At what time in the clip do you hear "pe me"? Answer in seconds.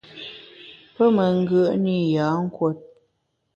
0.95-1.25